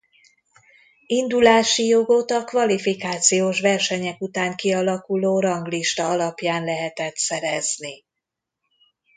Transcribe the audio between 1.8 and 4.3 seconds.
jogot a kvalifikációs versenyek